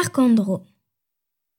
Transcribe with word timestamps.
Parc. 0.00 0.20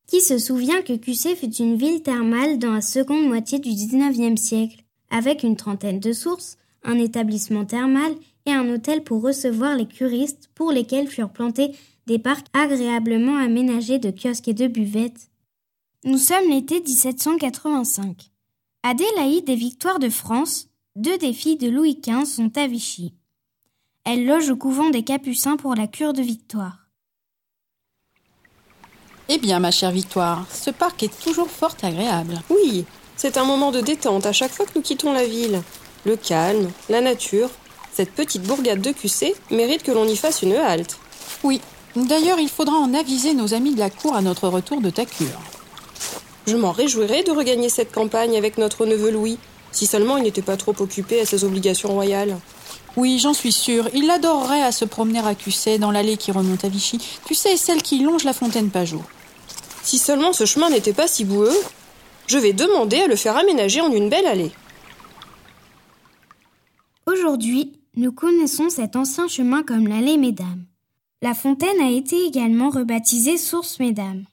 Qui 0.07 0.21
se 0.21 0.37
souvient 0.37 0.81
que 0.81 0.95
QC 0.95 1.35
fut 1.35 1.53
une 1.55 1.75
ville 1.75 2.01
thermale 2.01 2.57
dans 2.57 2.71
la 2.71 2.79
seconde 2.79 3.27
moitié 3.27 3.59
du 3.59 3.71
XIXe 3.71 4.39
siècle, 4.39 4.85
avec 5.09 5.43
une 5.43 5.57
trentaine 5.57 5.99
de 5.99 6.13
sources, 6.13 6.57
un 6.83 6.97
établissement 6.97 7.65
thermal 7.65 8.15
et 8.45 8.53
un 8.53 8.73
hôtel 8.73 9.03
pour 9.03 9.21
recevoir 9.21 9.75
les 9.75 9.87
curistes 9.87 10.49
pour 10.55 10.71
lesquels 10.71 11.09
furent 11.09 11.33
plantés 11.33 11.75
des 12.07 12.17
parcs 12.17 12.47
agréablement 12.53 13.35
aménagés 13.35 13.99
de 13.99 14.09
kiosques 14.09 14.47
et 14.47 14.53
de 14.53 14.67
buvettes. 14.67 15.29
Nous 16.05 16.17
sommes 16.17 16.49
l'été 16.49 16.79
1785. 16.79 18.31
Adélaïde 18.83 19.49
et 19.49 19.55
Victoire 19.55 19.99
de 19.99 20.07
France, 20.07 20.69
deux 20.95 21.17
des 21.17 21.33
filles 21.33 21.57
de 21.57 21.69
Louis 21.69 21.99
XV, 22.01 22.23
sont 22.23 22.57
à 22.57 22.67
Vichy. 22.67 23.13
Elles 24.05 24.25
logent 24.25 24.51
au 24.51 24.55
couvent 24.55 24.91
des 24.91 25.03
Capucins 25.03 25.57
pour 25.57 25.75
la 25.75 25.87
cure 25.87 26.13
de 26.13 26.21
Victoire. 26.21 26.88
Eh 29.31 29.37
bien, 29.37 29.59
ma 29.59 29.69
chère 29.69 29.91
Victoire, 29.91 30.47
ce 30.51 30.71
parc 30.71 31.03
est 31.03 31.21
toujours 31.23 31.51
fort 31.51 31.75
agréable. 31.83 32.41
Oui, 32.49 32.85
c'est 33.15 33.37
un 33.37 33.43
moment 33.43 33.69
de 33.69 33.79
détente 33.79 34.25
à 34.25 34.33
chaque 34.33 34.51
fois 34.51 34.65
que 34.65 34.71
nous 34.75 34.81
quittons 34.81 35.13
la 35.13 35.23
ville. 35.23 35.61
Le 36.03 36.15
calme, 36.15 36.71
la 36.89 36.99
nature, 36.99 37.51
cette 37.93 38.11
petite 38.11 38.41
bourgade 38.41 38.81
de 38.81 38.91
QC 38.91 39.35
mérite 39.51 39.83
que 39.83 39.91
l'on 39.91 40.07
y 40.07 40.15
fasse 40.15 40.41
une 40.41 40.55
halte. 40.55 40.97
Oui, 41.43 41.61
d'ailleurs, 41.95 42.39
il 42.39 42.49
faudra 42.49 42.75
en 42.77 42.95
aviser 42.95 43.35
nos 43.35 43.53
amis 43.53 43.75
de 43.75 43.79
la 43.79 43.91
cour 43.91 44.15
à 44.15 44.23
notre 44.23 44.47
retour 44.47 44.81
de 44.81 44.89
ta 44.89 45.05
cure. 45.05 45.27
Je 46.47 46.55
m'en 46.55 46.71
réjouirais 46.71 47.21
de 47.21 47.29
regagner 47.29 47.69
cette 47.69 47.93
campagne 47.93 48.35
avec 48.35 48.57
notre 48.57 48.87
neveu 48.87 49.11
Louis, 49.11 49.37
si 49.71 49.85
seulement 49.85 50.17
il 50.17 50.23
n'était 50.23 50.41
pas 50.41 50.57
trop 50.57 50.73
occupé 50.79 51.21
à 51.21 51.25
ses 51.25 51.43
obligations 51.43 51.89
royales. 51.89 52.35
Oui, 52.97 53.19
j'en 53.19 53.35
suis 53.35 53.51
sûre. 53.51 53.89
Il 53.93 54.09
adorerait 54.09 54.63
à 54.63 54.71
se 54.71 54.85
promener 54.85 55.19
à 55.19 55.35
QC 55.35 55.77
dans 55.77 55.91
l'allée 55.91 56.17
qui 56.17 56.31
remonte 56.31 56.65
à 56.65 56.69
Vichy. 56.69 56.99
Tu 57.25 57.35
sais, 57.35 57.57
celle 57.57 57.83
qui 57.83 57.99
longe 57.99 58.23
la 58.23 58.33
fontaine 58.33 58.71
Pajot. 58.71 59.03
Si 59.89 59.97
seulement 59.97 60.33
ce 60.33 60.45
chemin 60.45 60.69
n'était 60.69 60.93
pas 60.93 61.07
si 61.07 61.25
boueux, 61.25 61.49
je 62.27 62.37
vais 62.37 62.53
demander 62.53 62.97
à 62.97 63.07
le 63.07 63.15
faire 63.15 63.35
aménager 63.35 63.81
en 63.81 63.91
une 63.91 64.07
belle 64.07 64.27
allée. 64.27 64.51
Aujourd'hui, 67.07 67.73
nous 67.95 68.11
connaissons 68.11 68.69
cet 68.69 68.95
ancien 68.95 69.27
chemin 69.27 69.63
comme 69.63 69.87
l'allée 69.87 70.17
Mesdames. 70.17 70.63
La 71.23 71.33
fontaine 71.33 71.81
a 71.81 71.89
été 71.89 72.23
également 72.23 72.69
rebaptisée 72.69 73.39
Source 73.39 73.79
Mesdames. 73.79 74.25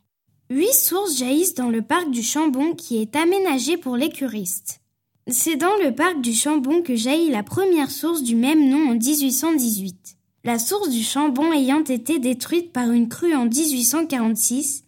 Huit 0.50 0.74
sources 0.74 1.16
jaillissent 1.16 1.54
dans 1.54 1.70
le 1.70 1.80
parc 1.80 2.10
du 2.10 2.22
Chambon 2.22 2.74
qui 2.74 3.00
est 3.00 3.16
aménagé 3.16 3.78
pour 3.78 3.96
les 3.96 4.10
curistes. 4.10 4.82
C'est 5.26 5.56
dans 5.56 5.76
le 5.82 5.94
parc 5.94 6.20
du 6.20 6.34
Chambon 6.34 6.82
que 6.82 6.96
jaillit 6.96 7.30
la 7.30 7.42
première 7.42 7.90
source 7.90 8.22
du 8.22 8.36
même 8.36 8.68
nom 8.68 8.90
en 8.90 8.94
1818. 8.94 10.18
La 10.44 10.58
source 10.58 10.90
du 10.90 11.02
Chambon 11.02 11.50
ayant 11.50 11.82
été 11.82 12.18
détruite 12.18 12.74
par 12.74 12.90
une 12.90 13.08
crue 13.08 13.34
en 13.34 13.46
1846, 13.46 14.82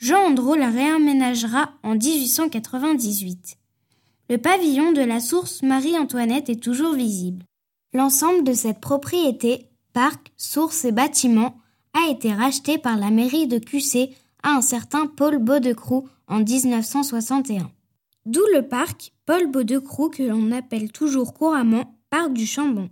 Jean 0.00 0.28
Andro 0.28 0.54
la 0.54 0.70
réaménagera 0.70 1.72
en 1.82 1.94
1898. 1.94 3.58
Le 4.30 4.38
pavillon 4.38 4.92
de 4.92 5.02
la 5.02 5.20
source 5.20 5.62
Marie-Antoinette 5.62 6.48
est 6.48 6.62
toujours 6.62 6.94
visible. 6.94 7.44
L'ensemble 7.92 8.42
de 8.42 8.54
cette 8.54 8.80
propriété, 8.80 9.68
parc, 9.92 10.32
source 10.38 10.86
et 10.86 10.92
bâtiment, 10.92 11.58
a 11.92 12.10
été 12.10 12.32
racheté 12.32 12.78
par 12.78 12.96
la 12.96 13.10
mairie 13.10 13.46
de 13.46 13.58
QC 13.58 14.14
à 14.42 14.52
un 14.52 14.62
certain 14.62 15.06
Paul 15.06 15.36
Baudecroux 15.36 16.08
en 16.28 16.38
1961. 16.38 17.70
D'où 18.24 18.42
le 18.54 18.66
parc 18.66 19.12
Paul 19.26 19.50
Baudecroux 19.50 20.08
que 20.08 20.22
l'on 20.22 20.50
appelle 20.52 20.92
toujours 20.92 21.34
couramment 21.34 21.98
Parc 22.08 22.32
du 22.32 22.46
Chambon. 22.46 22.88